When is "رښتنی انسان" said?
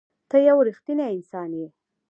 0.67-1.49